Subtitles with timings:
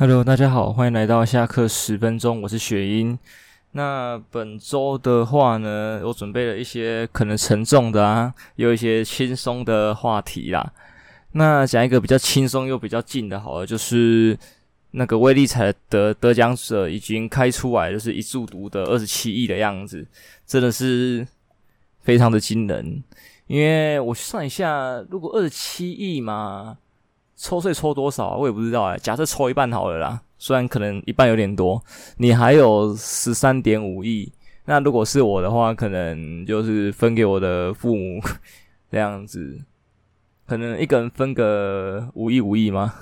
[0.00, 3.18] Hello，大家好，欢迎来到下课十分钟，我是雪英。
[3.72, 10.72] 那本周的话呢，我准备了一些可能沉重的啊，有一些轻松的话题啦。
[11.32, 14.38] 那讲一个比较轻松又比较近的，好了，就是
[14.92, 20.06] 那个威力彩的得得奖者已经开出来，就是一注独得二十七亿的样子，
[20.46, 21.28] 真的是
[22.00, 23.04] 非常的惊人。
[23.48, 26.78] 因为我算一下，如果二十七亿嘛。
[27.42, 28.36] 抽税抽多少啊？
[28.36, 31.82] 我也不知道哎、假设抽一半好了啦，虽然可能一半有点多，
[32.18, 34.30] 你还有十三点五亿。
[34.66, 38.20] 那如果是我的话，可能就是分给我的父母
[38.92, 39.58] 这样子，
[40.46, 42.92] 可能一个人分个五亿五亿吗？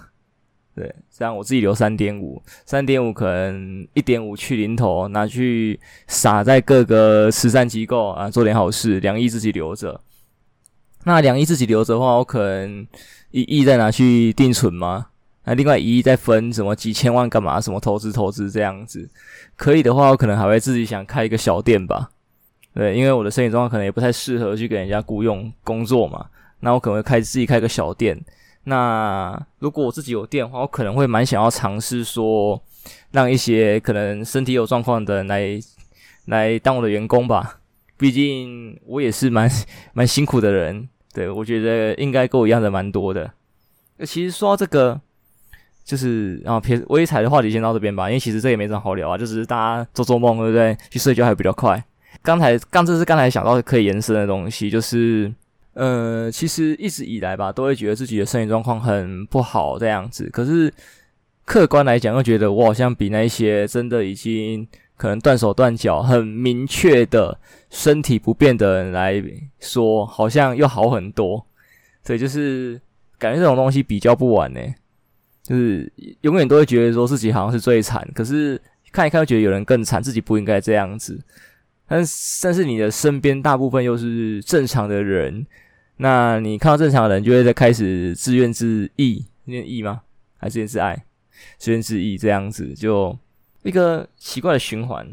[0.77, 10.01] 对，这样我自己留三点五，三点五可能一点五去零头，拿去撒在各个慈善机构啊，做点好事，两亿自己留着。
[11.05, 12.87] 那两亿自己留着的话，我可能。
[13.31, 15.07] 一亿再拿去定存吗？
[15.45, 17.61] 那另外一亿再分什么几千万干嘛？
[17.61, 19.09] 什么投资投资这样子？
[19.57, 22.11] 可以的话，我可能还会自己想开一个小店吧。
[22.75, 26.27] 对，因为我的身体状况可能也不太适合去给人家雇佣工作嘛。
[26.61, 28.19] 那我可能会开自己开个小店。
[28.65, 32.63] 那如果我自己有店的话，我可能会蛮想要尝试说，
[33.13, 35.59] 让一些可能身体有状况的人来
[36.27, 37.59] 来当我的员工吧。
[37.97, 39.51] 毕竟我也是蛮
[39.95, 40.89] 蛮辛苦的人。
[41.19, 43.29] 对，我觉得应该跟我一样的蛮多的。
[43.97, 45.01] 那其实说到这个，
[45.85, 50.79] 就是啊，撇微彩的话题先到这边吧，因为其实这也没什么好聊啊，就只是大家做做梦，对不对？
[50.91, 51.85] 去睡觉还比较快。
[52.23, 55.35] 刚才刚这是刚才想到可以延伸的东西，就是
[55.73, 60.31] 呃，其实一直以来吧，都会觉得自己的身体状况很不好这样子。
[60.33, 60.73] 可是
[61.45, 64.69] 客观来讲，又觉得我好像比那些真的已经。
[64.99, 67.39] 可能断手断脚，很明确的
[67.71, 69.23] 身体不便的人来
[69.61, 71.47] 说，好像又好很多。
[72.03, 72.81] 所以就是
[73.17, 74.61] 感觉这种东西比较不完呢，
[75.45, 75.91] 就是
[76.23, 81.23] 永远都会觉得说自己好像是最惨，可是看一看又觉得有人更惨，自己不应该这样子。
[81.87, 85.47] 但是但是你的身边大部分又是正常的人，
[85.99, 90.01] 那你看到正常的人，就会在开始自怨自艾，念义吗？
[90.39, 91.05] 还是自怨自艾？
[91.57, 93.17] 自怨自艾这样子就。
[93.63, 95.07] 一个奇怪的循环，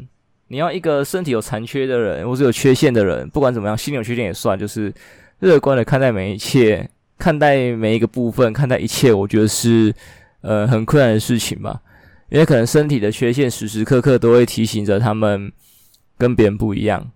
[0.48, 4.92] 你要一个身体有残缺的人，或是有缺陷的人，不管怎么样，心理有缺陷也算，就是
[5.40, 9.92] 乐观的看待每一切，看待每一个部分，看待一切，我觉得是
[10.40, 11.82] 呃很困难的事情吧。
[12.28, 15.52] 因为可能身体的缺陷时时刻刻都会提醒着他们
[16.16, 17.10] 跟别人不一样，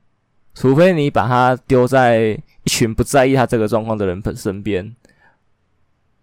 [0.55, 4.95] 除非你把他丢在一群不在意他这个状况的人身边，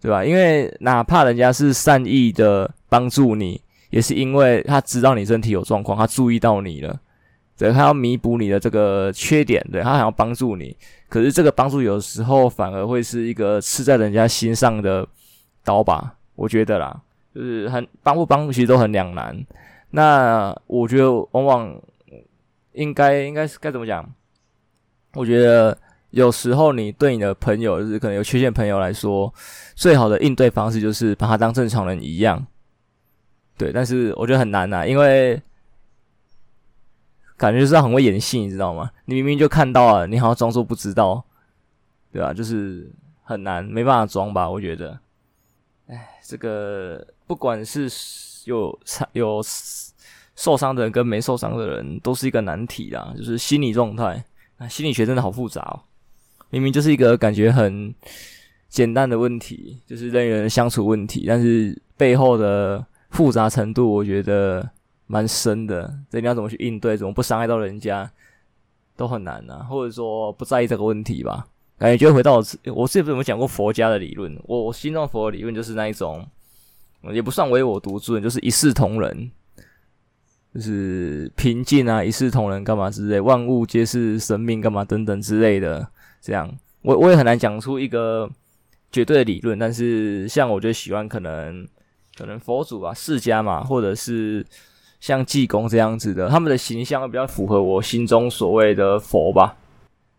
[0.02, 0.24] 对吧？
[0.24, 3.62] 因为哪怕人家是善意的帮助你。
[3.90, 7.00] 也是因为他知道你身体有状况，他注意到你了，
[7.58, 10.76] 对，他要弥补你的这个缺点，对，他想要帮助你。
[11.10, 15.08] 可是这个帮助有时候反而会是一个刺在人家心上的
[15.64, 17.02] 刀吧，我觉得啦，
[17.34, 19.38] 就是很帮不帮其实都很两难。
[19.92, 21.82] 那我觉得往往
[22.74, 24.06] 应该应该是该怎么讲？
[25.14, 25.76] 我觉得
[26.10, 29.34] 有时候你对你的朋友，就是可能有缺陷朋友来说，
[29.76, 32.46] 最好的应对方式就是把他当正常人一样。
[33.58, 35.42] 对，但是我觉得很难呐，因为
[37.36, 38.92] 感觉就是很会演戏，你知道吗？
[39.06, 41.24] 你明明就看到了，你好像装作不知道，
[42.12, 42.32] 对吧？
[42.32, 42.88] 就是
[43.24, 44.48] 很难，没办法装吧？
[44.48, 45.00] 我觉得，
[45.88, 47.90] 哎，这个不管是
[48.46, 48.80] 有
[49.14, 49.42] 有
[50.36, 53.12] 受伤的人跟没受伤的人，都是一个难题啦。
[53.18, 54.24] 就是心理状态，
[54.58, 55.82] 啊，心理学真的好复杂哦。
[56.52, 57.94] 明明就是一个感觉很
[58.70, 62.86] 简单的问题，就是人与人相处问题，但是背后的。
[63.10, 64.70] 复杂程度我觉得
[65.08, 68.10] 蛮深的，这你要怎么去应对，怎么不伤害到人家，
[68.96, 69.64] 都很难啊。
[69.64, 71.48] 或者说不在意这个问题吧，
[71.78, 72.44] 感觉就回到我，
[72.76, 74.38] 我是不是有没有讲过佛家的理论？
[74.44, 76.28] 我我心中佛的理论就是那一种，
[77.14, 79.32] 也不算唯我独尊，就是一视同仁，
[80.54, 85.88] 就是平静啊，一视同仁干嘛之类，万物皆是生命干嘛等等之类的。
[86.20, 88.30] 这样，我我也很难讲出一个
[88.92, 91.66] 绝对的理论，但是像我就喜欢可能。
[92.18, 94.46] 可能佛祖啊、释迦嘛，或者是
[95.00, 99.56] 像济公这样子的，他们的形象比较符合我心中所谓的佛吧。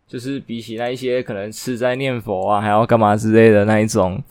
[0.07, 4.23] 就是比起那一些可能吃斋念佛啊，还要干嘛之类的那一种，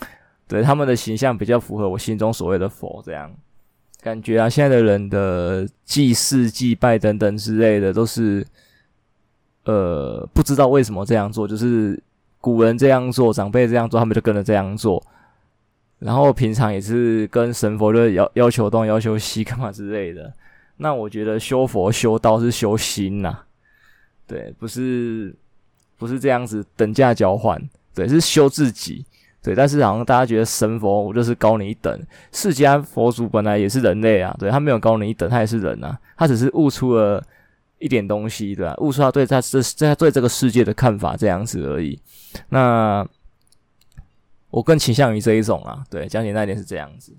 [0.48, 3.00] 对他们的形象比较符合我心中所谓的佛。
[3.06, 3.32] 这样
[4.02, 8.44] 感觉啊，现在的人的祭祀、祭拜等等之类的，都是
[9.66, 12.02] 呃不知道为什么这样做，就是
[12.42, 15.04] 古人这样做，长辈这样做，他们就跟着这样做。
[16.00, 20.32] 然后平常也是跟神佛就要要求东要求西干嘛之类的，
[20.78, 23.40] 那我觉得修佛修道是修心呐，
[24.28, 25.36] 对，不是
[25.98, 27.60] 不是这样子等价交换，
[27.96, 29.04] 对，是修自己，
[29.42, 32.00] 对，但是好像大家觉得神佛我就是高你一等，
[32.32, 37.24] 释迦佛祖本来也是人类啊，对，他没有高你一等，他也是人啊，他只是悟出了
[37.80, 38.76] 一点东西，对吧？
[38.78, 42.00] 悟出他对他这在对这个世界的看法这样子而已。
[42.50, 43.04] 那
[44.58, 47.16] 我更倾向于这一种啊，对，讲简单一点是这样子。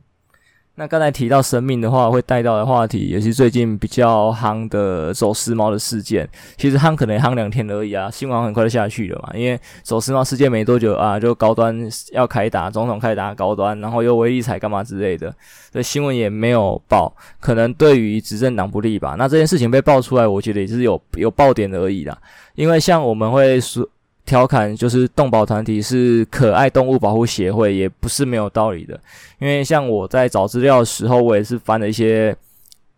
[0.75, 6.29] 那刚才提到生命的话，会带到的话题也是最近比较夯的走私猫的事件。
[6.57, 9.31] 其实夯可能夯两天而已啊，新闻很快就下去了嘛。
[9.37, 15.33] 因为走私猫事件没多久啊，就高端要开打，总统开打高端，然后又威力彩干嘛之类的，
[15.73, 19.15] 所以新闻也没有报，可能对于执政党不利吧。
[19.17, 22.19] 那这件事情被爆出来，我觉得也是有有爆点而已啦。
[22.57, 23.89] 因为像我们会说。
[24.29, 29.01] 调侃就是动保团体是可爱动物保护协会，也不是没有道理的。
[29.39, 32.37] 因为像我在找资料的时候，我也是翻了一些，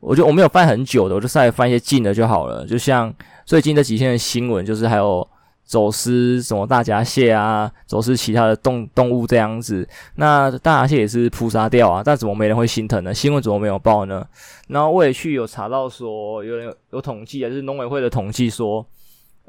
[0.00, 2.67] 我觉得我没有翻很久的，我就稍微翻一些近的就好了。
[2.67, 3.15] 就像
[3.47, 5.27] 最近这几天的新闻，就是还有
[5.65, 9.88] 走私什么大闸蟹啊，走私其他的动动物这样子。
[10.17, 13.15] 那大闸蟹也是扑杀掉啊，但怎么没人会心疼呢？
[13.15, 14.26] 新闻怎么没有报呢？
[14.67, 18.85] 然后我也去有查到说，有人有统计，啊，就是农委会的统计说。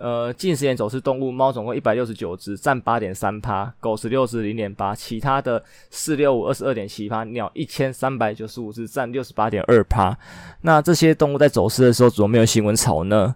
[0.02, 10.18] 呃，近十年走私动物，猫总共一百六十九只，占八点三趴；狗十六只，零点八；其他的四六五二十二点七趴；鸟一千三百九十五只，占六十八点二趴。
[10.62, 13.36] 那这些动物在走私的时候，怎么没有新闻炒呢？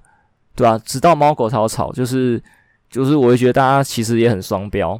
[0.56, 2.42] 对吧、直到猫狗才有炒，就是
[2.90, 5.00] 就是，我会觉得大家其实也很双标。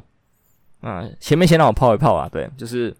[0.82, 2.94] 嗯，前面先让我泡一泡啊，对，就是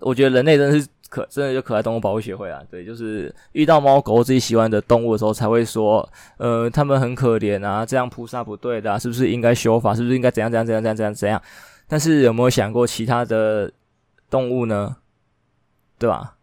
[0.00, 0.86] 我觉得人类真的是。
[1.08, 6.06] 可真的就可爱动物保护协会啊，对，就是遇到猫狗自己喜欢的动物的时候，才会说，
[6.36, 9.94] 呃，他们很可怜啊，这样扑杀不对的啊，是不是应该修法？
[9.94, 11.42] 是不是应该怎样怎样怎样怎样怎样怎样？
[11.86, 13.72] 但是有没有想过其他的
[14.28, 14.96] 动物呢？
[15.98, 16.34] 对吧？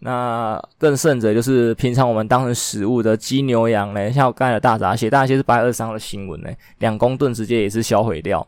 [0.00, 8.46] 那更甚者就是平常我们当成食物的鸡牛羊嘞，像我刚才的大闸蟹，大闸蟹是八月二十号的新闻嘞，两公吨直接也是销毁掉，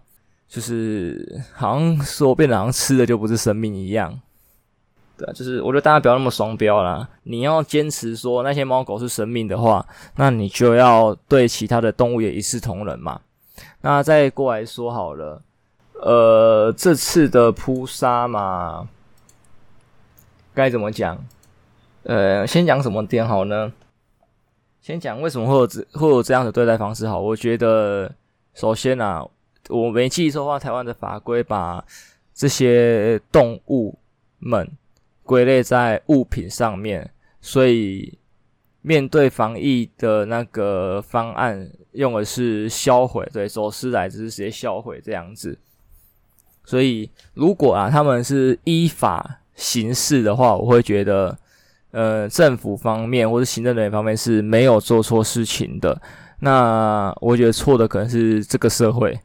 [0.49, 4.21] 就是好像说变得好像吃的就不是生命一样。
[5.17, 7.09] 对啊，就是我觉得大家不要那么双标啦。
[7.23, 13.21] 你要坚持说那些猫狗是生命的话，那你就要对其他的动物也一视同仁嘛。
[13.83, 15.41] 那再过来说好了，
[15.93, 18.89] 呃，这次的扑杀嘛，
[20.53, 21.17] 该怎么讲？
[22.03, 23.73] 呃，先讲什么点好呢？
[24.81, 27.21] 先讲为什么会有这会有这样的对待方式好？
[27.21, 28.13] 我觉得
[28.53, 29.25] 首先啊，
[29.69, 31.85] 我没记错的话，台湾的法规把
[32.35, 33.97] 这些动物
[34.41, 34.69] 们。
[35.25, 37.11] 归类在物品上面，
[37.41, 38.19] 所以
[38.83, 45.59] 面对防疫的那个方案，用的是销毁，对，走私来只是直接销毁这样子。
[46.65, 51.37] 所以如果啊，他们是依法行事的话，我会觉得，
[51.93, 55.99] 呃，政府方面或者行政人员方面是没有做错事情的。
[56.41, 59.19] 那我觉得错的可能是这个社会，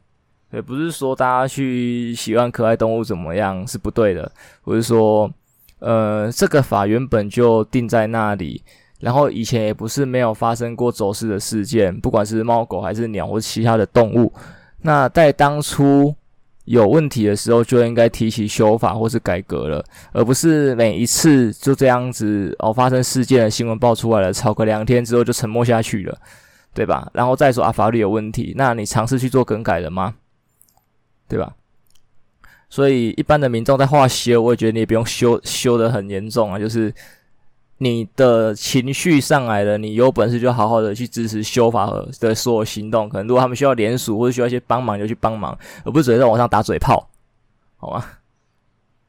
[0.52, 4.32] 也不是说大家去喜欢可爱动物怎么样是不对的，
[4.64, 5.30] 我是说。
[5.80, 8.62] 呃，这个法原本就定在那里，
[9.00, 14.32] 然后以前也不是没有发生过走私的事件，不管是猫狗还是鸟或其他的动物。
[14.82, 16.14] 那在当初
[16.64, 26.18] 有问题的时候，就应该提起修法或是改革了，而不是每一次就这样子哦，发生事件的新闻爆出来了，吵个两天之后就沉默下去了，
[26.72, 27.10] 对吧？
[27.12, 30.14] 然后再说啊，法律有问题，那你尝试去做更改了吗？
[31.26, 31.54] 对吧？
[32.72, 36.56] 所以，一般的民众在画修，我也觉得你也不用修修得很严重啊。
[36.56, 36.94] 就是
[37.78, 41.90] 你的情绪上来了，你有本事就好好的去支持修法
[42.20, 43.08] 的所有行动。
[43.08, 47.10] 可能如果他们需要联署或者需要一些帮忙，就去帮忙，而不是只在网上打嘴炮，
[47.76, 48.06] 好吗？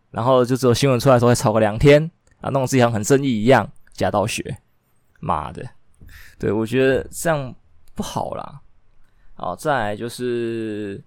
[0.09, 2.09] 然后就只有新闻出来的时候会吵个两天
[2.41, 4.57] 啊，弄得自己像很正义一样，假道学，
[5.19, 5.63] 妈的！
[6.39, 7.53] 对，我觉得这样
[7.93, 8.59] 不好啦。
[9.35, 10.99] 好，再来就是。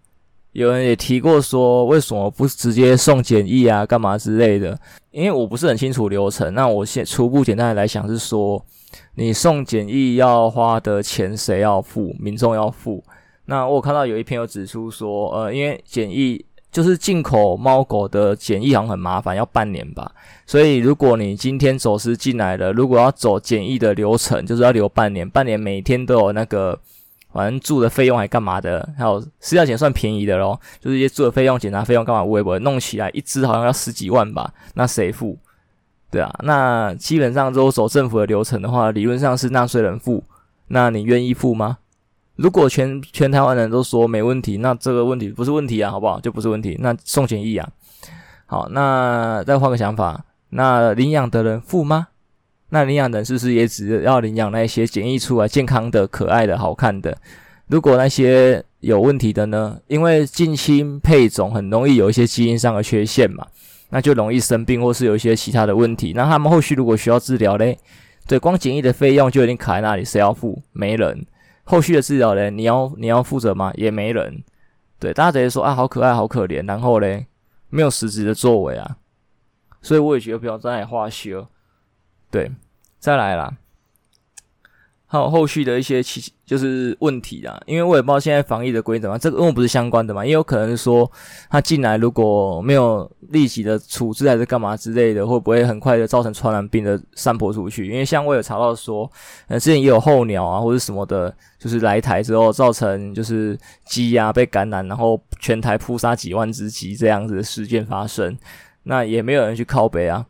[0.55, 4.79] 有人也提过说，为什么不直接送检疫啊，干嘛之类的？
[5.11, 6.55] 因为我不是很清楚流程。
[6.55, 8.65] 那我先初步简单的来讲是说，
[9.17, 12.15] 你送检疫要花的钱谁要付？
[12.21, 13.03] 民众要付。
[13.47, 20.13] 那我看到有一篇有指出说，呃，因为检疫就是进口猫狗的检疫好像很麻烦，要半年吧。
[20.47, 26.79] 所以如果你今天走私进来了，如果要走检疫的流程，就是要留半年，半年每天都有那个。
[27.35, 28.89] 反正住的费用还干嘛的？
[28.97, 32.23] 还有私药检算便宜的咯，就是一些住的费用、检查费用干嘛？
[32.23, 34.55] 微博弄起来一支好像要十几万吧？
[34.75, 35.37] 那谁付？
[36.13, 40.23] 对啊，那基本上都走政府的流程的话，理论上是纳税人付。
[40.69, 41.79] 那你愿意付吗？
[42.37, 46.21] 如果全全台湾人都说没问题，那这个问题不是问题啊，好不好？
[46.21, 46.77] 就不是问题。
[46.81, 47.69] 那送检疫啊，
[48.47, 52.07] 好，那再换个想法，那领养的人付吗？
[52.75, 57.17] 那领养人是不是也只要领养那些检疫出来健康的、可爱的、好看的？
[57.69, 59.79] 如果那些有问题的呢？
[59.87, 63.47] 因为近亲配种很容易有一些基因上的缺陷嘛，
[63.91, 66.13] 那就容易生病或是有一些其他的问题。
[66.17, 67.79] 那他们后续如果需要治疗嘞，
[68.27, 70.61] 对，光检疫的费用就已经卡在那里，谁要付？
[70.73, 71.25] 没人。
[71.63, 73.73] 后续的治疗嘞，你要你要负责吗？
[73.77, 74.43] 也没人。
[74.99, 77.27] 对，大家直接说啊，好可爱，好可怜，然后嘞，
[77.71, 78.97] 没有实质的作为啊。
[79.81, 81.47] 所以我也觉得不要在那里花修。
[82.31, 82.51] 对，
[83.05, 83.53] 再来啦。
[85.07, 91.09] 还有后续的一些其就是问题啊，因为我也不知道现在防疫的规则嘛，这个跟我不是相关的嘛，也有可能是说
[91.51, 97.87] 他进来如果没有立即的处置还是干嘛之类的，会不会很快的造成传染病的散播出去？
[97.87, 99.09] 因为像我有查到说，
[99.49, 108.35] 呃，之前也有候鸟啊或者什么的，就是来台之后造成就是鸡啊被感染，然后全台扑杀几万只鸡这样子的事件发生，
[108.85, 110.25] 那也没有人去靠北啊。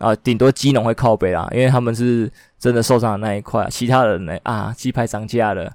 [0.00, 2.28] 啊，顶多鸡农会靠北啦，因为他们是
[2.58, 3.68] 真的受伤的那一块。
[3.70, 4.36] 其他人呢？
[4.42, 5.70] 啊，鸡排涨价了，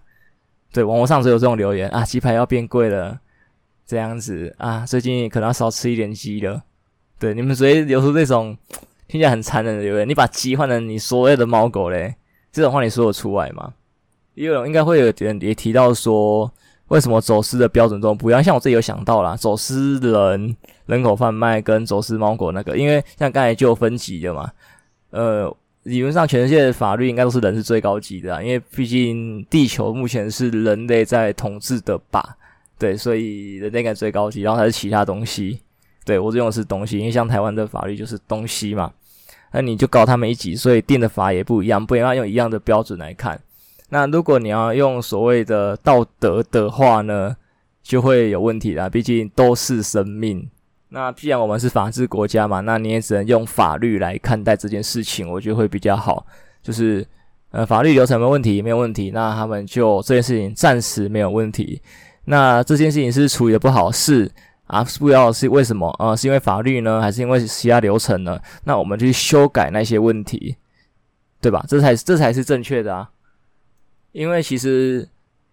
[0.74, 3.20] 对，网络上只有这种留言啊，鸡排要变贵了，
[3.86, 6.63] 这样子啊，最近可能要少吃一点鸡了。
[7.20, 8.58] 对，你们直接留出这种
[9.08, 12.15] 听起来很残忍的留言，你把鸡换成你所谓的猫狗嘞，
[12.51, 13.74] 这种话你说得出来吗？
[14.34, 16.51] 也有应该会有人也提到说。
[16.89, 18.44] 为什么走私的标准都不一样？
[18.44, 24.51] 像我自己有想到啦，走私人、人口贩卖跟走私猫狗那个，因为像刚才就有分级的嘛。
[25.10, 25.51] 呃，
[25.84, 32.38] 理论上全世界的法律应该都是人是最高级的啊，因为毕竟地球目前是人类在统治的吧？
[32.77, 35.60] 对，所以人类应该最高级，然后才是其他东西。
[36.04, 38.92] 对，我这用的是东西，因为像台湾的法律就是东西嘛，
[39.51, 43.39] 那你就搞他们一级，所以定的法也不一样，不应该用一样的标准来看。
[43.89, 47.36] 那如果你要用所谓的道德的话呢，
[47.84, 48.89] 就会有问题啦。
[48.89, 50.50] 毕竟都是生命。
[50.89, 56.25] 那既然我们是法治国家嘛，那你也只能用法律来看待这件事情，我觉得会比较好。
[56.62, 57.06] 就是
[57.51, 61.82] 呃，法律流程没问题，没有问题，那他们就这件事情暂时没有问题。
[62.25, 64.32] 那这件事情是处理的不好，是
[64.68, 68.39] 啊，不知道是为什么啊、是因为法律呢，还是因为其他流程呢？
[68.63, 70.56] 那我们去修改那些问题，
[71.39, 71.63] 对吧？
[71.68, 73.10] 这才这才是正确的啊。
[74.15, 75.05] 因为其实，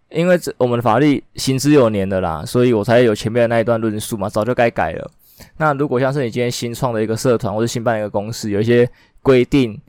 [0.09, 5.11] 因为这我们的法律行之有年的啦，所以我才有前面的那一段论述嘛，早就该改了。
[5.57, 8.88] 那如果像是你今天新创的一个社团或者新办一个公司，有一些
[9.21, 9.81] 规定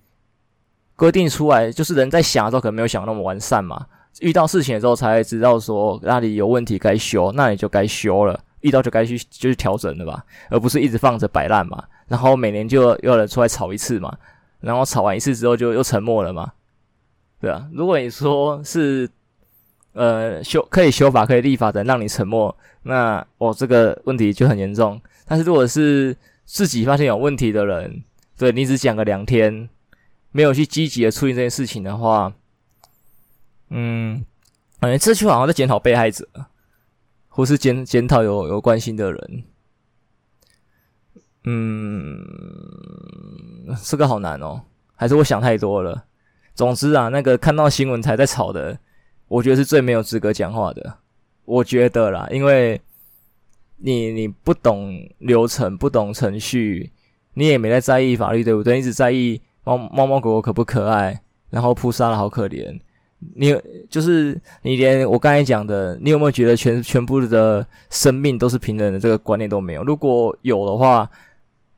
[0.96, 3.86] 规定出来，就是人在想的时候可能没有想那么完善嘛，
[4.22, 14.18] 遇到事情的时候才知道说那里有问题该修，那你就该修了，遇到就该去就去调整了吧，而不是一直放着摆烂嘛，然后每年就又有人出来吵一次嘛，
[14.62, 16.51] 然后吵完一次之后就又沉默了嘛。
[17.44, 19.10] 对啊，如果你说是，
[19.92, 25.02] 呃，修可以修法可以立法的让你沉默，那我、这个问题就很严重。
[25.26, 28.02] 但是如果是自己发现有问题的人，
[28.38, 29.68] 对你只讲个两天，
[30.32, 32.32] 没有去积极的处理这件事情的话，
[33.72, 34.24] 嗯，
[34.80, 36.26] 感觉这句话好像在检讨被害者，
[37.28, 39.44] 或是检检讨有有关心的人。
[41.44, 42.26] 嗯，
[43.84, 44.62] 这个好难哦，
[44.96, 46.06] 还是我想太多了。
[46.56, 48.78] 总之啊，那个看到新闻才在吵的，
[49.28, 50.98] 我觉得是最没有资格讲话的。
[51.46, 52.80] 我觉得啦，因为
[53.78, 56.92] 你你不懂流程，不懂程序，
[57.34, 58.78] 你也没在在意法律，对不对？
[58.78, 62.80] 你只在意猫猫猫狗狗可不可爱，然后扑杀了好可怜。
[63.36, 63.56] 你
[63.90, 69.84] 就是你连我刚才讲的，你有没有觉得全全部的生命都是平等的这个观念都没有？
[69.84, 71.10] 如果有的话。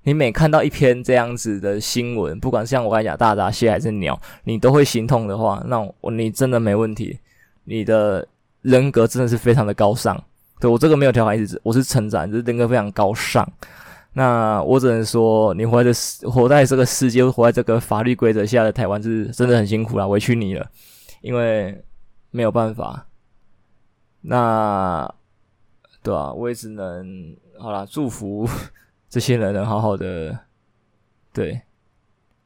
[0.06, 7.20] 你每看到一篇这样子的新闻，不管是像我刚才讲大闸蟹还是鸟，你都会心痛的话，那我你真的没问题，
[7.64, 8.26] 你的
[8.62, 10.16] 人格真的是非常的高尚。
[10.60, 13.52] 对，我这个没有调侃意思，我是称赞，就是人格非常高尚。
[14.14, 15.92] 那我只能说，你活在
[16.30, 20.70] 活在这个世界，活在这个法律规则下的台湾，是真的很辛苦啦，委屈你了，
[21.22, 21.84] 因为
[22.30, 23.08] 没有办法。
[24.22, 25.12] 那
[26.04, 28.48] 对啊，我也只能好啦，祝福。
[29.16, 30.38] 这些人能好好的，
[31.32, 31.62] 对，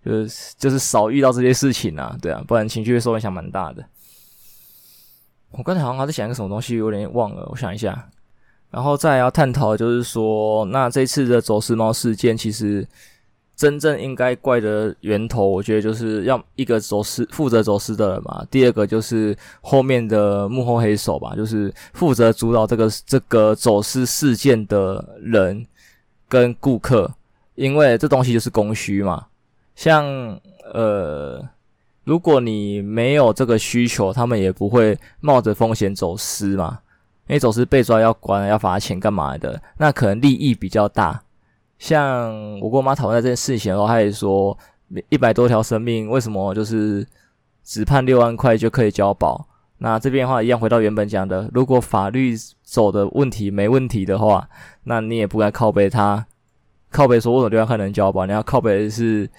[0.05, 3.83] 就是就是少遇到这些事情啊，对啊，不然情绪会受影响蛮大的。
[5.49, 8.07] 我刚才好像还在想一个什么东西，有点忘了，我想一下。
[8.69, 12.87] 然后再要探讨就是说，那这次的走私猫事件，其实
[13.55, 25.65] 真正应该怪的源头，我觉得就是要一个走私负责走私的人嘛，第二个就是后面的幕后黑手吧，就是负责主导这个这个走私事件的人。
[26.29, 27.11] 跟顾客，
[27.55, 29.25] 因为这东西就是供需嘛。
[29.75, 30.05] 像
[30.73, 31.43] 呃，
[32.03, 36.79] 如果你没有这个需求，他们也不会冒着风险走私嘛。
[37.27, 41.21] 因为走私被抓要关要罚钱干嘛的，那可能利益比较大。
[41.77, 44.57] 像我跟我妈讨论这件事情的时候，她也说
[45.09, 47.05] 一百多条生命，为什么就是
[47.63, 49.47] 只判六万块就可以交保？
[49.81, 54.47] 那这边的话，一样回到原本讲的，如果法律走的问题没问题的话，
[54.83, 56.25] 那你也不该靠背他，
[56.91, 58.25] 靠背说为什么对方可能交保？
[58.25, 59.29] 你要靠背的是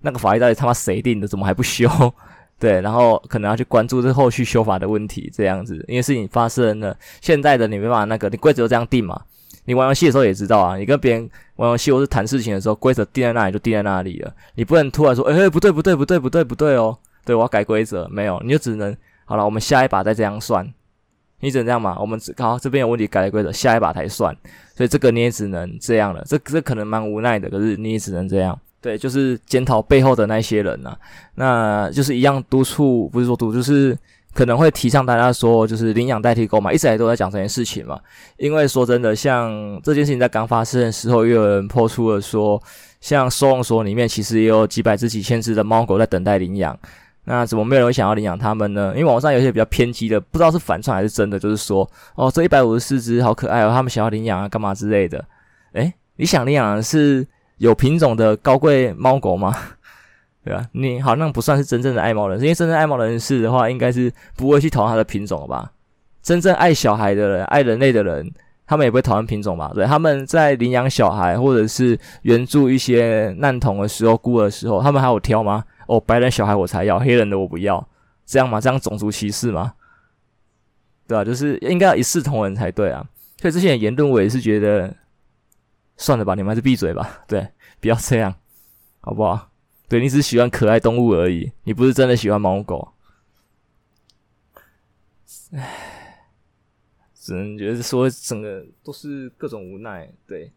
[0.00, 1.26] 那个法律到底他妈谁定的？
[1.26, 1.88] 怎么还不修？
[2.60, 9.20] 对，然后可能要去关注这后续修法的问题，这样子，因为事情发生了，现在的你没办法那个，你规则这样定嘛？
[9.64, 18.96] 你玩游戏的时候也知道啊，你跟别人玩游戏或是谈事情的时候，规则定在那里就定在那里了，你不能突然说，哎、不对不对不对不对不对哦，对我要改规则，没有，你就只能。
[19.28, 20.66] 好了，我们下一把再这样算，
[21.40, 21.98] 你只能这样嘛？
[22.00, 24.34] 我们好这边有问题改了规则，下一把才算，
[24.74, 26.24] 所以这个你也只能这样了。
[26.26, 28.58] 这这可能蛮无奈的，可是你也只能这样。
[28.80, 30.96] 对，就是检讨背后的那些人呐、
[31.34, 33.94] 那就是一样督促，不是说督，就是
[34.32, 38.00] 可能会提倡大家说，就是领养代替购买，一直以来都在讲这件事情嘛。
[38.38, 42.58] 因为说真的，像这件事情在刚发生的时候，又有人抛出了说，
[43.02, 46.78] 像收容所里面其实也有几百只、几千只的猫狗在等待领养。
[47.30, 48.92] 那怎么没有人会想要领养他们呢？
[48.96, 55.22] 因为网上有些比较偏激的，不知道是反串还是真的，就是说，哦，这一百五十四只好可爱哦，他们想要领养啊，干嘛之类的。
[55.72, 57.26] 诶，你想领养的是
[57.58, 59.54] 有品种的高贵猫狗吗？
[60.42, 60.66] 对吧？
[60.72, 65.70] 你好像不算是真正的爱猫人士，因为真正爱猫人士的话，应该是不会去讨厌它的品种吧？
[66.22, 68.32] 真正爱小孩的人、爱人类的人，
[68.66, 69.70] 他们也不会讨厌品种吧？
[69.74, 75.62] 对，他们在领养小孩或者是援助一些难童的时候、孤儿的时候，他们还有挑吗？
[75.88, 77.88] 哦，白人小孩我才要，黑人的我不要，
[78.26, 78.60] 这样吗？
[78.60, 79.74] 这样种族歧视吗？
[81.06, 81.24] 对、啊？
[81.24, 83.08] 就是应该要一视同仁才对啊。
[83.38, 84.94] 所以这些言论我也是觉得，
[85.96, 87.24] 算了吧，你们还是闭嘴吧。
[87.26, 87.48] 对，
[87.80, 88.34] 不要这样，
[89.00, 89.50] 好不好？
[89.88, 92.92] 对，你只喜欢可爱动物而已，你不是真的喜欢猫狗。
[95.52, 96.28] 唉，
[97.14, 100.06] 只能觉得说整个都是各种无奈。
[100.26, 100.52] 对，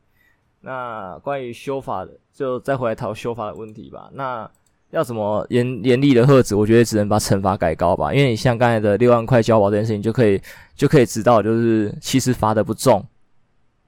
[0.59, 4.09] 那关于修法的，就再回来讨修法的问题吧。
[4.11, 4.51] 那。
[4.91, 6.53] 要怎么严严厉的遏止？
[6.53, 8.13] 我觉得只能把惩罚改高吧。
[8.13, 10.39] 因为你像刚才的六万块交保这件事情，就可以
[10.75, 13.03] 就可以知道，就是其实罚的不重，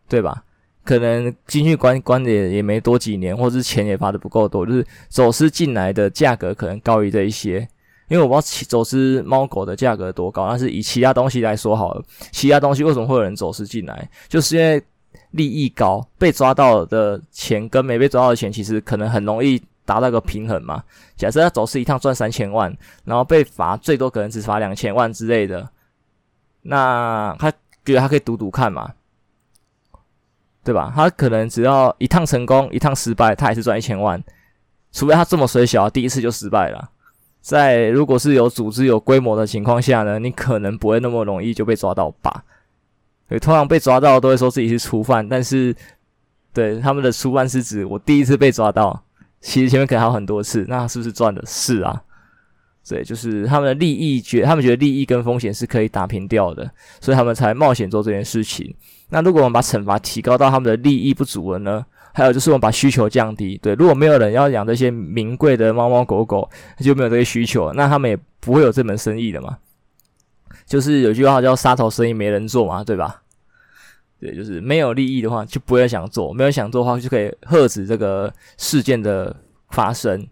[0.08, 0.44] 对吧？
[0.86, 7.68] 可能进去关关的也没多几年，或者是钱也罚的不够多，就是走私进来的价格可能高于这一些。
[8.10, 14.10] 因为我不知道其走私猫狗的价格多高，但是以其他东西来说好了，其他东西为什么会有人走私进来？
[14.30, 14.82] 就是因为
[15.32, 19.62] 利益高，被抓到的钱跟没被抓到的钱，其实可能很容易。
[19.86, 20.84] 达到个平衡嘛？
[21.16, 25.70] 假设他走私一趟赚三千万，然后被罚最多可能只罚两千万之类的，
[26.62, 27.52] 那他
[27.84, 28.94] 觉得他可以赌赌看嘛？
[30.64, 30.94] 对吧？
[30.96, 34.24] 他可能只要一趟成功，一趟失败，他还是赚一千万。
[34.94, 36.90] 除非他这么水小，第一次就失败了。
[37.42, 42.46] 在如果是有组织、有规模的情况下呢，你可能不会那么容易就被抓到吧？
[43.28, 45.76] 对，通常被抓到都会说自己是初犯，但是
[46.54, 49.04] 对他们的初犯是指我第一次被抓到。
[49.44, 51.44] 其实前面可能还有很多次，那是不是赚的？
[51.46, 52.02] 是啊，
[52.88, 58.74] 对，就是他们的利益觉，他们觉得利益跟风险是可以打平掉的，所以他们才冒险做这件事情。
[59.10, 61.86] 那如果我们把惩罚提高到他们的利益不足了呢？
[62.16, 69.58] 还有就是我们把需求降低，对，如果没有人要养这些名贵的猫猫狗狗，就没有这些需求，那他们也不会有这门生意的嘛。
[70.68, 73.23] 就是有句话叫“杀头生意没人做”嘛，对吧？
[74.24, 79.36] 对，就是没有利益的话，就不会想做；没有想做的话，就可以遏止这个事件的
[79.72, 80.26] 发生，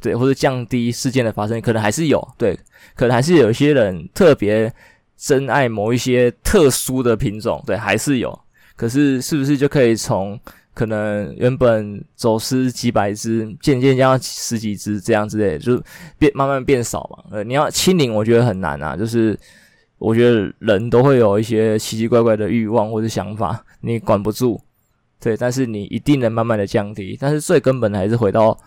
[0.00, 2.58] 对，或者降低事件的发生，可能还是有，对，
[2.96, 4.72] 可能还是有一些人特别
[5.16, 8.36] 珍爱某一些特殊的品种，对，还是有。
[8.74, 10.36] 可是，是不是就可以从
[10.74, 15.80] 可能原本走私几百只，渐渐降到十几只这样之类的，就
[16.18, 17.24] 变慢慢变少嘛？
[17.30, 19.38] 呃，你要清零，我觉得很难啊，就是。
[20.00, 24.58] 我觉得人都会有一些奇奇怪怪的欲望或者想法，你管不住，
[25.20, 27.18] 对，但是你一定能慢慢的降低。
[27.20, 28.58] 但是最根本的还是回到，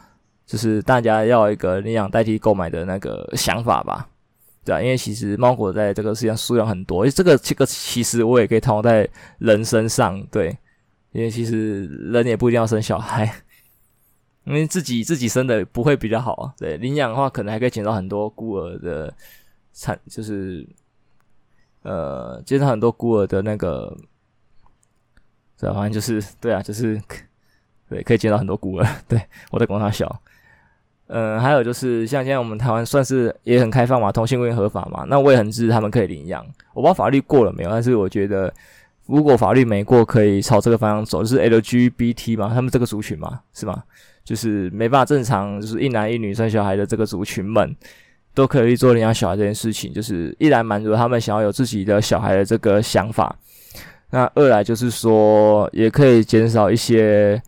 [0.46, 4.08] 就是大家要一个领养代替购买的那个想法吧，
[4.64, 10.56] 对啊，因为其实猫狗在这个世界上数量很多，这个这个其实我也可以套在人身上，对，
[11.14, 13.26] 因为其实人也不一定要生小孩，
[14.46, 19.12] 因为自己自己生的不会比较好，对，领养的话可能还可以减少很多孤儿的
[19.74, 20.64] 产，就是。
[21.84, 23.96] 呃，接上很多孤儿的那个，
[25.60, 27.00] 对，反正就是对啊，就是
[27.90, 28.88] 对，可以见到很多孤儿。
[29.08, 30.22] 对，我在广场小。
[31.08, 36.44] 嗯、还有就是像现在我们台湾算是也很开放嘛，同性婚姻合法嘛，那我也很支持他们可以领养。
[36.74, 38.52] 我不知道法律过了没有，但是我觉得
[39.06, 43.84] 如果法律没过，可以朝这个方向走，就是 LGBT 嘛，他们这个族群嘛，是吗？
[44.24, 47.76] 就是没办法正常，就是一男一女生小孩的这个族群们。
[48.34, 53.36] 都可以去做领养小孩这件事情，就是一来满足他们想要有自己的小孩的这个想法，
[54.10, 57.42] 那二来就是说也可以减少一些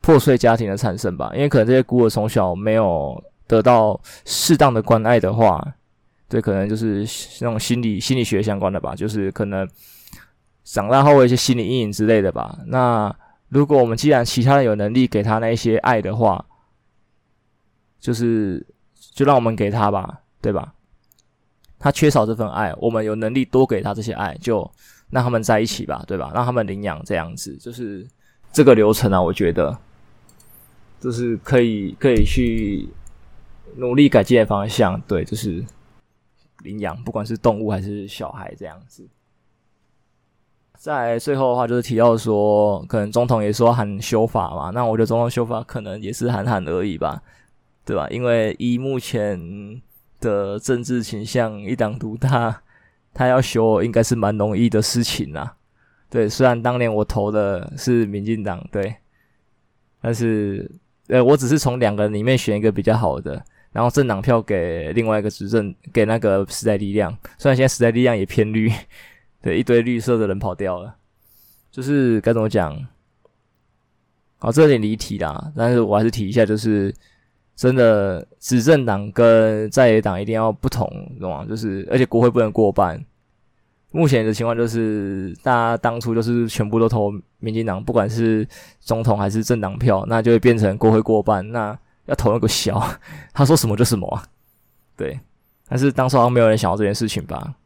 [0.00, 1.30] 破碎家庭的产生吧。
[1.34, 5.64] 因为可能这些孤儿从小没有得到适当的关爱的话，
[6.28, 7.06] 对，可能就是
[7.40, 9.68] 那种心理心理学相关的吧，就是可能
[10.64, 12.58] 长大后的一些心理阴影之类的吧。
[12.66, 13.14] 那
[13.48, 16.44] 如果我们既然其他人有能力给他那一些爱的话，
[17.98, 18.66] 就是
[19.10, 20.74] 就让我们给他吧，对吧？
[21.78, 24.68] 他缺少这份爱，我们有能力多给他这些爱，就
[25.10, 26.32] 让他们在一起吧，对吧？
[26.34, 28.06] 让他们领养这样子，就是
[28.52, 29.78] 这个流程啊，我觉得
[31.00, 32.88] 就是可以可以去
[33.76, 35.64] 努力改进的方向，对，就是
[36.64, 39.06] 领养，不管是动物还是小孩这样子。
[40.76, 47.22] 在最后的话，就是提到说，可能总统也说喊修法嘛，那我觉得总统修法可能也是喊喊而已吧，
[47.88, 48.06] 对吧？
[48.10, 49.80] 因为以目前。
[50.20, 52.60] 的政治倾向一党独大，
[53.14, 55.54] 他要修应该是蛮容易的事情啦。
[56.10, 58.96] 对，虽然当年我投的是民进党，对，
[60.02, 60.68] 但是
[61.06, 67.16] 呃，我只是从两个人里面选一个比较好的，然后政党票给另外一个执政，给那个时代力量。
[67.38, 68.68] 虽然现在时代力量也偏绿，
[69.40, 70.96] 对，一堆绿色的人跑掉了，
[71.70, 72.76] 就是该怎么讲？
[74.38, 76.92] 好，这有点离题啦，但是我还是提一下，就是。
[77.58, 81.44] 真的，执政党跟在野党一定要不同，懂吗？
[81.44, 83.04] 就是，而且国会不能过半。
[83.90, 88.46] 目前的情况就是，大家当初就是全部都投民进党，不管是
[88.78, 91.50] 总统还是政党票，那就会变成国会过半。
[91.50, 92.80] 那要投那个小，
[93.34, 94.22] 他说什么就什么啊。
[94.96, 95.18] 对，
[95.68, 97.56] 但是当时好像没有人想到这件事情吧？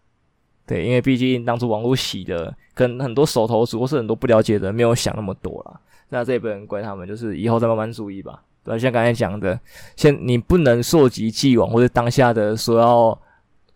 [0.67, 5.79] 对，因为毕竟当初网络洗的，跟很多手头主或是很多不了解的没有想那么多啦。
[6.09, 8.43] 那这也不能怪他们，就是以后再慢慢注意吧。
[8.65, 9.59] 对，像刚才讲的，
[9.97, 13.21] 现你不能溯及既往或者当下的说要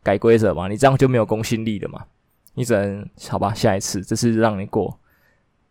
[0.02, 2.04] 改规则嘛，你这样就没有公信力了嘛。
[2.54, 4.98] 你只能好吧，下一次这次让你过。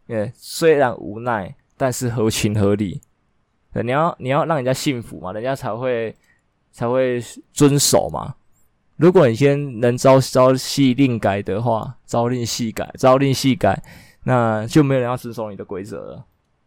[0.07, 3.01] 呃，虽然无奈，但是合情合理。
[3.73, 6.15] 对，你要你要让人家信服嘛，人家才会
[6.71, 7.19] 才会
[7.53, 8.35] 遵守嘛。
[8.97, 13.81] 如果你先能朝朝夕令改的话，朝令夕改，朝令夕改，
[14.23, 16.25] 那就没有人要遵守你的规则了。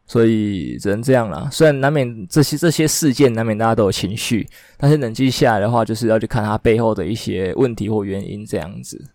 [0.09, 1.49] 所以只能这样啦。
[1.53, 9.11] 虽然难免这些这些事件难免大家都有情绪，但是冷静下来的话，就是要去看它背后的一些问题或原因这样子。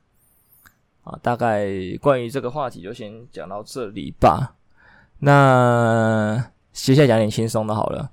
[1.02, 1.68] 啊，大概
[2.00, 4.56] 关于这个话题就先讲到这里吧。
[5.20, 8.10] 那接下来讲点轻松的好了。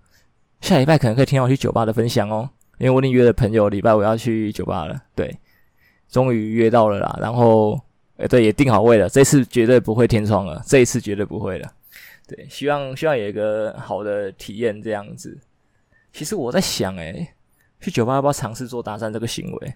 [0.60, 5.00] 下礼拜可能可以听到我去酒吧的分享哦，因为我已经约了朋友，礼拜五要去酒吧了。
[5.14, 5.38] 对，
[6.08, 7.16] 终于约到了啦。
[7.20, 7.78] 然后，
[8.16, 9.08] 诶，对，也定好位了。
[9.08, 11.70] 这次绝对不会天窗了，这一次绝对不会了。
[12.30, 15.36] 对，希望希望有一个好的体验这样子。
[16.12, 17.26] 其实我在想，诶，
[17.80, 19.74] 去酒吧要不要尝试做搭讪这个行为？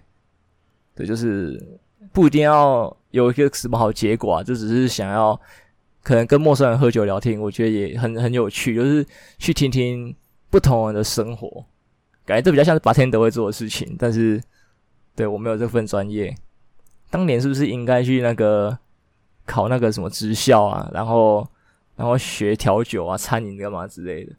[0.95, 1.61] 对，就是
[2.13, 5.37] 不一定要有一个什么好结果啊，就只是想要
[6.01, 9.05] 可能跟陌生人喝酒聊天，我觉得也很很有趣，就是
[9.37, 10.15] 去听听
[10.49, 11.65] 不同人的生活，
[12.25, 13.97] 感觉这比较像是白天都会做的事情。
[13.99, 14.41] 但是，
[15.13, 16.33] 对，我没有这份专业。
[17.09, 18.77] 当年是不是应该去那个
[19.45, 20.89] 考那个什么职校啊？
[20.93, 21.45] 然后。
[21.95, 24.33] 然后学调酒啊、餐饮干嘛之类的。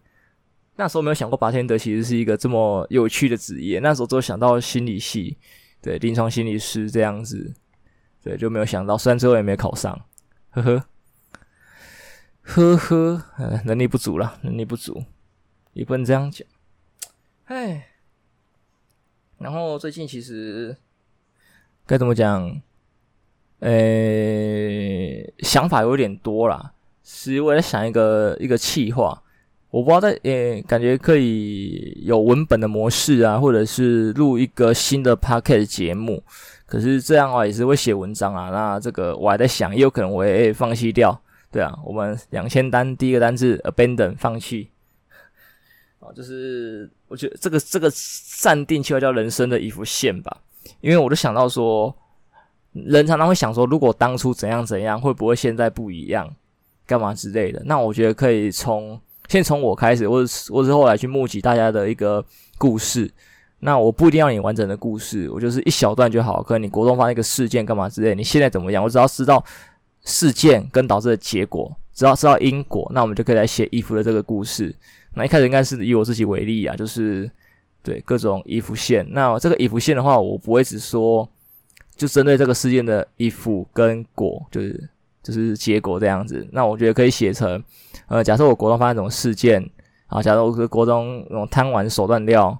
[0.76, 3.78] 那时候没有想过，八天德其实是一个这么有趣的职业。
[3.78, 5.38] 那时候只有想到心理系，
[5.80, 7.54] 对，临床心理师这样子，
[8.22, 9.98] 对，就没有想到，虽然最后也没考上，
[10.50, 10.84] 呵呵，
[12.42, 15.04] 呵呵，呃，能力不足了，能力不足，
[15.72, 16.46] 也不能这样讲。
[17.46, 17.86] 唉，
[19.38, 20.76] 然后最近其实
[21.86, 22.60] 该怎么讲？
[23.60, 26.74] 诶，想法有点多啦。
[27.08, 29.16] 其实我在想一个一个企划，
[29.70, 36.20] 我不知道在诶、感觉可以有文本的模式啊，或者是录一个新的 podcast 节目。
[36.66, 38.50] 可是这样的话也是会写文章啊。
[38.50, 41.16] 那这个我还在想，也有可能我会放弃掉。
[41.52, 44.68] 对啊，我们两千单第一个单字 abandon 放弃。
[46.00, 47.88] 啊，就是我觉得这个这个
[48.40, 50.38] 暂定计划叫人生的一幅线吧，
[50.80, 51.94] 因为我就想到说，
[52.72, 56.28] 人常常会想说，如果当初怎样怎样，会不会现在不一样？
[56.86, 57.60] 干嘛之类的？
[57.64, 62.24] 那我觉得可以从先从我开始，或者或者后来去募集大家的一个
[62.58, 63.10] 故事。
[63.58, 66.42] 那我不一定要你完整的故事，我就是一小段就好。
[66.42, 68.84] 可能你国中发生一个事件干嘛之类，你现在怎么样？
[68.84, 69.42] 我只要知道
[70.04, 74.72] 事件跟导致的结果，只要知道因果，那我们就可以来写衣服的这个故事。
[75.14, 77.28] 那一开始应该是以我自己为例啊，就是
[77.82, 79.04] 对各种衣服线。
[79.10, 81.26] 那这个衣服线的话，我不会只说
[81.96, 84.88] 就针对这个事件的衣服跟果，就是。
[85.26, 87.62] 就是结果这样子，那我觉得可以写成，
[88.06, 89.60] 呃，假设我国中发生这种事件，
[90.06, 92.56] 啊，假设我是国中那种贪玩手段掉，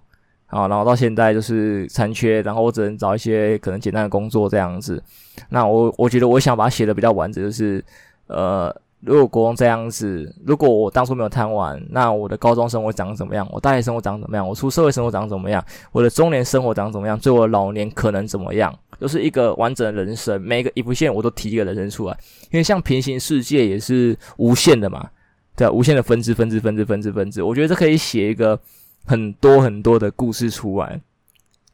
[0.46, 5.00] 啊，然后到现在就是残缺，然后我只能找一些可能简单的工作这样子，
[5.48, 7.84] 那我我觉得我想把它写的比较完整，就是，
[8.26, 13.46] 呃，如果国中这样子，如果我当初没有贪玩，那我的高中生活长怎么样？
[13.52, 14.48] 我大学生活长怎么样？
[14.48, 15.64] 我出社会生活长怎么样？
[15.92, 17.18] 我的中年生活长怎么样？
[17.18, 18.76] 最后我老年可能怎么样？
[19.00, 22.18] 就是一个完整的人生，每一个一部线我都提一个人生出来，
[22.50, 25.08] 因为像平行世界也是无限的嘛，
[25.56, 28.58] 对啊，无限的分支、分支、分支、分支、分支，我觉得这可以写一个
[29.04, 31.00] 很多很多的故事出来。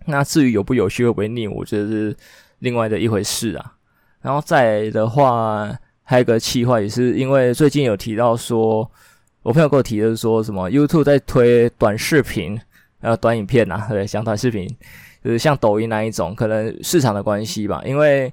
[0.06, 2.16] 那至于有不有趣会不会腻，我觉得是
[2.58, 3.74] 另外的一回事啊。
[4.20, 5.76] 然后再的话。
[6.04, 8.90] 还有一个气话，也是因为最近有提到说，
[9.42, 12.60] 我朋友跟我提的是说什么 YouTube 在推短视频，
[13.02, 14.66] 呃，短影片呐， 对，像短视频，
[15.22, 17.82] 就是像抖音那一种，可能市场的关系吧。
[17.84, 18.32] 因为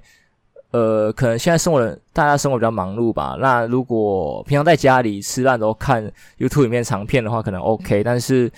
[0.70, 3.36] 呃，可能现在生活的大家生活比较忙碌吧。
[3.38, 8.02] 那如果平常在家里吃饭都看 YouTube 里面长片的话，可能 OK。
[8.02, 8.50] 但是，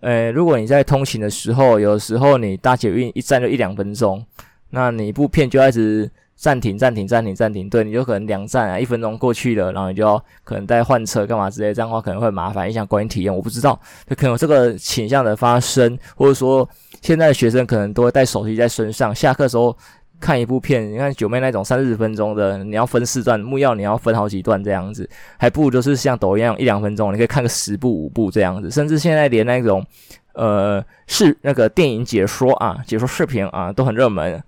[0.00, 4.22] 呃，如果你在通勤的时候，有时候你搭捷运一站就一两分钟，
[4.70, 6.10] 那你一部片就要一直。
[6.42, 7.68] 暂停，暂停，暂停，暂停。
[7.70, 13.32] 对，你就可能两站啊，一分钟过去了，然后你就要可能再换车干嘛之类，这样的话可能会麻烦，影响观影体验。
[13.32, 13.78] 我不知道，
[14.08, 16.68] 就可能有这个倾向的发生，或者说
[17.00, 19.76] 现在的学生可能都会带手机在身上，下课时候
[20.18, 20.92] 看一部片。
[20.92, 29.86] 你看九妹那种三四十分钟的，你要分四段，木曜你要分好几段这样子，还不如就是像抖音一样一两分钟，你可以看个十部五部这样子，甚至现在连那种
[30.32, 34.42] 呃是那个电影解说啊，解说视频啊都很热门。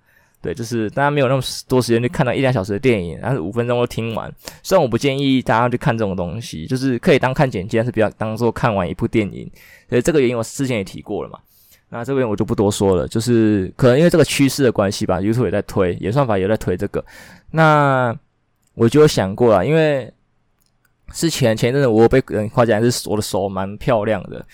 [0.44, 4.30] 对，就是大家没有那么多时间去看到一两小时的电影，但是五分钟就听完。
[4.62, 9.50] 虽然我不建议大家去看这种东西，就是可以当看简介，是不要当做看完一部电影。
[9.88, 11.38] 所以这个原因我之前也提过了嘛。
[11.88, 17.02] 那这边我就不多说了，就是可能因为这个趋势的关系吧，YouTube 也在推，演算法也在推这个。
[17.50, 18.14] 那
[18.74, 20.12] 我就有想过了，因为
[21.12, 24.44] 之前前一阵子我被人夸奖是我的手蛮漂亮的。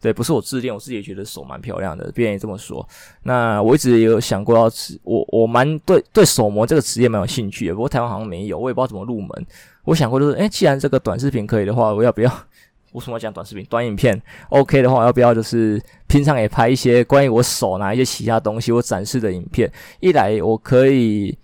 [0.00, 2.86] 对，不是我自恋，我自己也觉得手蛮漂亮的，别人也这么说。
[3.24, 9.46] 那我一直也有想过要职，我我蛮对对手模这个职业蛮有兴趣的，不过台湾好像没有，我也不知道怎么入门。
[9.84, 12.32] 我想过就是，诶，既然这个短视频可以的话，我要不要？
[12.92, 13.64] 为什么要讲短视频？
[13.66, 19.70] 短影片 OK 的话，要不要就是平常也拍一些关于我手拿一些其他东西我展示的影片？
[20.00, 21.36] 一来我可以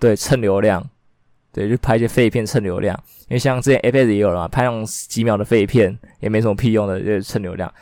[0.00, 0.84] 对蹭流量，
[1.52, 2.98] 对，就拍一些废片蹭流量。
[3.28, 7.72] 因为像之前 a p e 也有了嘛，拍那种几秒的废片也没什么屁用的，就是蹭流量。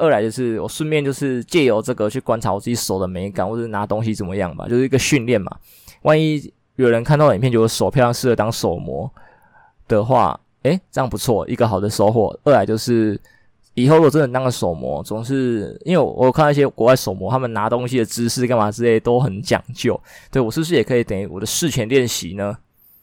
[0.00, 5.54] 二来就是我顺便就是借由这个去观察我自己手的美感，或者拿东西怎么样吧，就是一个训练嘛。
[6.02, 9.10] 万一有人看到影片觉得手漂亮，适合当手模
[9.86, 12.36] 的话，诶，这样不错，一个好的收获。
[12.44, 13.20] 二来就是
[13.74, 20.00] 以后如果真的当个手模，总是因为我我看到一些国外手模，他们拿东西的姿势干嘛之类都很讲究。
[20.30, 22.56] 对，我是不是也可以等于我的事前练习呢？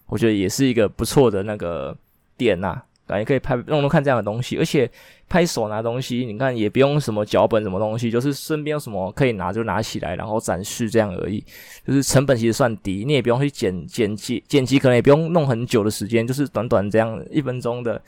[0.08, 1.94] 我觉得也是一个不错的那个
[2.38, 4.90] 点呐、感觉可以拍弄弄看这样的东西，而且
[5.30, 11.44] 拍手拿东西，你看也不用什么脚本什么东西，就是身边有什么可以拿就拿起来，然后展示这样而已。
[11.86, 18.02] 就是成本其实算低，你也不用去剪剪辑，剪辑可能也不用弄很久的时间，就是短短这样一分钟的。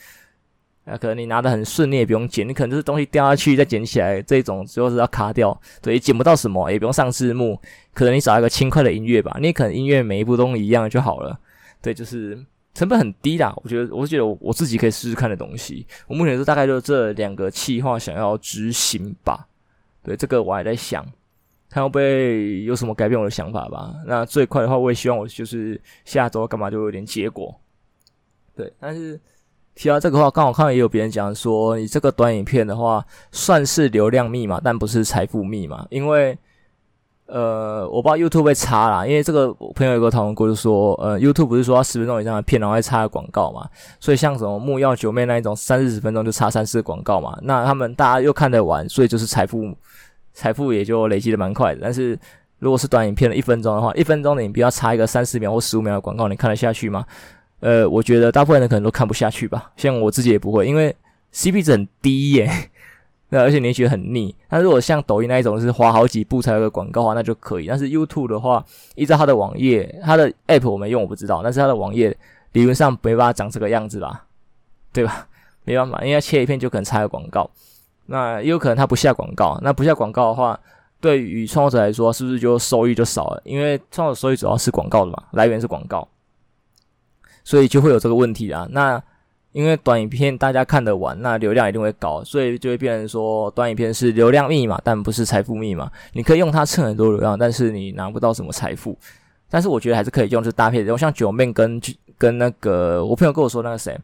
[0.85, 7.59] 啊，可能你拿的很顺，你也不用剪，你可能就是东西掉下去再捡起来，这种最后是要卡掉，对，剪不到什么，也不用上字幕，
[7.93, 11.39] 可能你找一个轻快的音乐吧，你可能音乐每一部都一样就好了，
[11.81, 12.43] 对，就是。
[12.73, 15.85] 成本很低啦，我觉得，我觉得我自己可以试试看的东西。
[16.07, 19.47] 我目前是大概就这两个企划想要执行吧。
[20.03, 21.05] 对，这个我还在想，
[21.69, 23.93] 看会不会有什么改变我的想法吧。
[24.05, 27.53] 那最快的话，我也希望我就是下周干嘛就有点结果。
[28.55, 29.19] 对，但是
[29.75, 36.37] 提到这个话，刚好看到也有别人讲说，你这个短影片的话算是流量密码，但不是财富密码，因为。
[37.31, 43.69] 呃，我不知道 YouTube 被插啦，因为这个我朋友有个讨论过，就说，呃，YouTube 不是说要十分钟以上的片，然后再插个广告嘛？
[43.99, 49.71] 所以像什么木曜九妹那一种三四十分钟就插三四广告嘛，那他们大家又看得完，所以就是财富，
[50.33, 51.81] 财富也就累积的蛮快的。
[51.83, 52.17] 但是
[52.57, 57.05] 如果是短影片的一分钟的话，一分钟的你不要插一个三十秒或十五秒的广告，你看得下去吗？
[57.59, 60.95] 呃，我觉得大部分人可能都看不下去吧，像我自己也不会，因为
[61.31, 62.49] CP 值很低耶。
[63.29, 64.35] 那，而且你也觉得很腻。
[64.49, 67.67] 那如果像抖音那一种是滑好几步才有个广告的话，那就可以。
[67.67, 68.65] 但是 YouTube 的话，
[68.95, 71.41] 依照它的网页，它的 App 我没用，我不知道。
[71.43, 72.15] 但是它的网页
[72.53, 74.25] 理论上没办法长这个样子吧？
[74.91, 75.27] 对吧？
[75.63, 77.47] 没办法，因为切一片就可能插个广告。
[78.07, 79.59] 那也有可能它不下广告。
[79.61, 80.59] 那不下广告的话，
[80.99, 83.41] 对于创作者来说，是不是就收益就少了？
[83.45, 86.07] 因为创作收益主要是广告的嘛，来源是广告，
[87.43, 88.67] 所以就会有这个问题啊。
[88.71, 88.99] 那
[89.51, 95.91] 因为短影片大家看得完，那流量一定会高，所以就会变成说短影片是流量密码，但不是财富密码。
[96.13, 98.97] 你可以用它蹭很多流量，但是你拿不到什么财富。
[99.49, 100.97] 但是我觉得还是可以用，就搭配的。
[100.97, 101.81] 像九妹跟
[102.17, 103.97] 跟那个我朋友跟我说那个谁，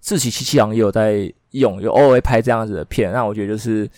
[0.00, 3.10] 志祺七七郎也有在用，有偶尔会拍这样子的片。
[3.12, 3.88] 那我觉得就是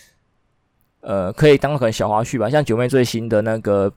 [1.00, 2.48] 呃，可以当可能小花絮吧。
[2.48, 3.92] 像九妹最新的那个。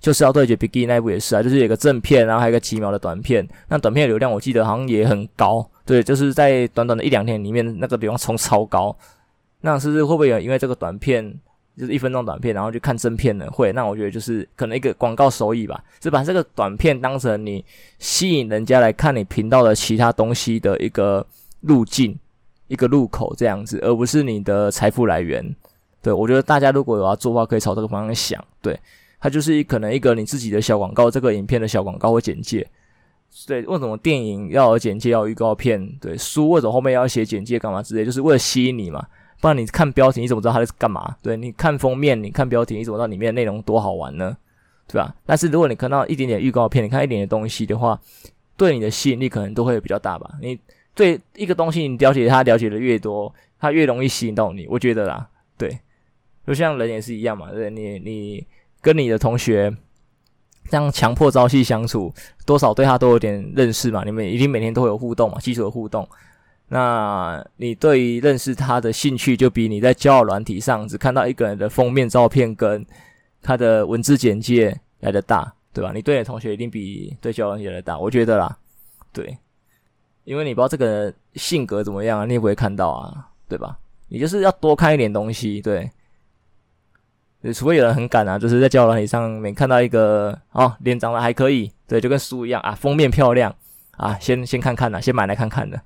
[0.00, 3.46] 就是要对决 Biggie 那一部也是啊，就是有个正片，然后还有个几秒的短片。
[3.68, 8.96] 那短片的流量我记得好像也很高，对，就是在短短的一两天里面，那个流量冲超高。
[9.60, 11.34] 那是不是会不会有因为这个短片
[11.76, 13.50] 就是一分钟短片，然后去看正片呢？
[13.50, 13.72] 会。
[13.72, 17.64] 那我觉得就是可能一个广告收益吧，是把这个短片当成你
[17.98, 21.26] 吸引人家来看你频道的其他东西的一个
[21.62, 22.16] 路径、
[22.68, 25.44] 一个入口这样子，而不是你的财富来源。
[26.00, 28.44] 对，我觉得大家如果有要做的话，可以朝这个方向想。
[28.62, 28.78] 对，
[29.18, 32.64] 它就是可能一个你自己的小广告，这个影片的小广告或简介。
[33.46, 35.86] 对，为什么电影要有简介，要预告片？
[36.00, 39.06] 对，书为什么后面要写简介干嘛之类，就是为了吸引你嘛。
[39.40, 41.16] 不然你看标题，你怎么知道它是干嘛？
[41.22, 44.36] 对，你看封面，你看标题，你怎么知道里面的内容多好玩呢？
[44.86, 45.14] 对吧？
[45.24, 47.98] 但是如果你看到一点点预告片，你看一点点东西的话，
[48.56, 50.32] 对你的吸引力可能都会比较大吧。
[50.42, 50.58] 你
[50.94, 54.66] 对一个东西你了解它了解的越多，它越容易吸引到你。
[54.68, 55.78] 我觉得啦，对，
[56.46, 57.50] 就像人也是一样嘛。
[57.52, 58.44] 对，你你
[58.82, 59.74] 跟你的同学
[60.70, 62.10] 这样强迫朝夕相处，
[62.46, 64.04] 多少对他都有点认识嘛。
[64.04, 66.08] 你们一定每天都有互动嘛，基础的互动。
[66.68, 72.86] 那你对于认识他的兴趣，就比你在交友软体上只看到一个人的封面照片跟
[73.42, 75.90] 他的文字简介来的大，对吧？
[75.92, 78.56] 你对你的同学一定比对交友软体来的大，我觉得啦，
[79.12, 79.36] 对，
[80.22, 83.76] 因为你不知道这个人性格怎么样啊，你也不会看到啊，对吧？
[84.06, 85.90] 你就是要多看一点东西，对，
[87.54, 93.54] 除非有人很赶啊，就是在交友软体上面看到一个哦，脸长得还可以，对，就跟书一样啊，封面漂亮
[93.92, 95.80] 啊，先先看看的，先买来看看的。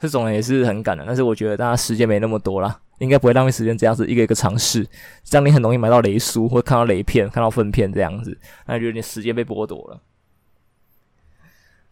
[0.00, 4.84] 这种人也是很赶的，但是我觉得大家时间没那么多啦，应该不会浪费时间这样子一个一个尝试，
[5.22, 10.00] 这样你很容易买到雷书或看到雷片、看到粪片这样子，那就有点时间被剥夺了。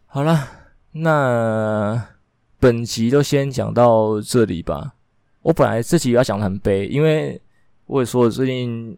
[0.07, 0.49] 好了，
[0.91, 2.09] 那
[2.59, 4.95] 本集就先讲到这里吧。
[5.43, 7.41] 我本来这集要讲的很悲，因为
[7.91, 8.97] 我也说最近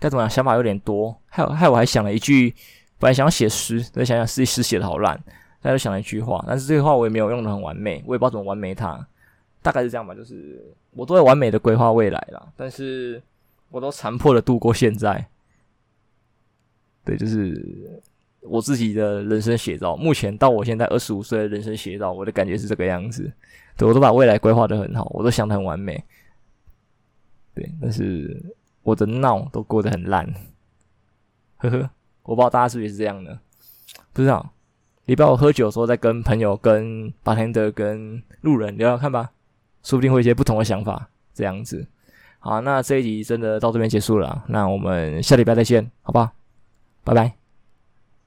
[0.00, 2.52] 该怎么样，想法有点多，还有还有我还想了一句，
[2.98, 5.16] 本来想要写诗，但想想自己诗写的好烂。
[5.62, 9.04] 大家就想了一句话，但是这句话我也没有用的很完美，我也不知道怎么完美它，
[9.62, 10.60] 大概是这样吧，就是
[10.90, 13.22] 我都会完美的规划未来啦，但是
[13.70, 15.24] 我都残破的度过现在，
[17.04, 18.00] 对，就是
[18.40, 19.96] 我自己的人生写照。
[19.96, 23.32] 目前到我现在二十五岁的人生写照，我的感觉是这个样子，
[23.76, 26.02] 对，我都把未来规划的很好，我都想的很完美，
[27.56, 30.24] 对，但是我的闹都过得很烂，
[31.56, 31.90] 呵呵，
[32.22, 33.36] 我不知道大家是不是也是这样的，
[34.12, 34.52] 不知道。
[35.06, 39.30] 礼拜五喝酒的时候，再跟朋友、跟巴天德、跟路人聊聊看吧，
[39.82, 41.08] 说不定会有一些不同的想法。
[41.32, 41.86] 这样子，
[42.38, 46.30] 好，那这一集真的到这边结束了，那我们下礼拜再见，好不好？
[47.04, 47.45] 拜拜。